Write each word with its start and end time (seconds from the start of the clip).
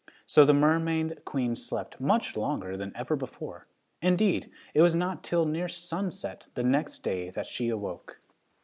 So 0.25 0.45
the 0.45 0.53
Mermaid 0.55 1.23
Queen 1.25 1.55
slept 1.55 1.99
much 2.01 2.35
longer 2.35 2.75
than 2.75 2.91
ever 2.95 3.15
before. 3.15 3.67
Indeed, 4.01 4.49
it 4.73 4.81
was 4.81 4.95
not 4.95 5.23
till 5.23 5.45
near 5.45 5.67
sunset 5.69 6.47
the 6.55 6.63
next 6.63 7.03
day 7.03 7.29
that 7.29 7.45
she 7.45 7.69
awoke. 7.69 8.19